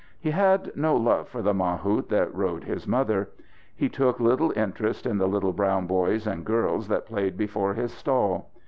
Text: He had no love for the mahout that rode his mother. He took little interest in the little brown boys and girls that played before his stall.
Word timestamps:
He 0.19 0.31
had 0.31 0.75
no 0.75 0.95
love 0.95 1.27
for 1.29 1.43
the 1.43 1.53
mahout 1.53 2.09
that 2.09 2.33
rode 2.33 2.63
his 2.63 2.87
mother. 2.87 3.29
He 3.75 3.87
took 3.87 4.19
little 4.19 4.51
interest 4.55 5.05
in 5.05 5.19
the 5.19 5.27
little 5.27 5.53
brown 5.53 5.85
boys 5.85 6.25
and 6.25 6.43
girls 6.43 6.87
that 6.87 7.05
played 7.05 7.37
before 7.37 7.75
his 7.75 7.91
stall. 7.93 8.49